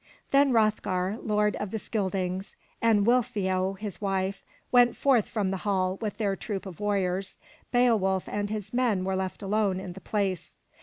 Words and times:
Then 0.31 0.51
Hroth'gar, 0.51 1.19
lord 1.21 1.55
of 1.57 1.69
the 1.69 1.77
Scyldings, 1.77 2.55
and 2.81 3.05
Weal'theow, 3.05 3.77
his 3.77 4.01
wife, 4.01 4.41
went 4.71 4.95
forth 4.95 5.29
from 5.29 5.51
the 5.51 5.57
hall 5.57 5.97
with 6.01 6.17
their 6.17 6.35
troop 6.35 6.65
of 6.65 6.79
warriors. 6.79 7.37
Beowulf 7.71 8.27
and 8.27 8.49
his 8.49 8.73
men 8.73 9.03
were 9.03 9.15
left 9.15 9.43
alone 9.43 9.79
in 9.79 9.93
the 9.93 10.01
place. 10.01 10.53